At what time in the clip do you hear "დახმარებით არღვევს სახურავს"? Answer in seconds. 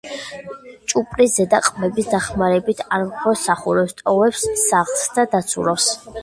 2.13-3.95